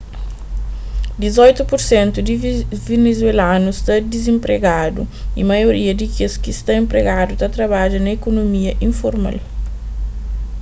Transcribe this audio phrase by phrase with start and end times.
[1.23, 2.35] dizoitu pur sentu di
[2.87, 5.01] venezuelanus sta dizenpregadu
[5.39, 9.37] y maioria di kes ki sta enpregadu ta trabadja na ikunomia informal